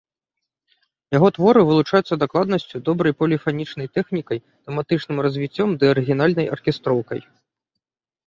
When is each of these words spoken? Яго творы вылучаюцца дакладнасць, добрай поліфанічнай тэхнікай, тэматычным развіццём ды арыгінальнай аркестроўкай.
Яго 1.15 1.27
творы 1.35 1.61
вылучаюцца 1.71 2.13
дакладнасць, 2.23 2.65
добрай 2.87 3.13
поліфанічнай 3.19 3.87
тэхнікай, 3.99 4.37
тэматычным 4.69 5.17
развіццём 5.25 5.69
ды 5.83 5.91
арыгінальнай 5.95 6.47
аркестроўкай. 6.57 7.19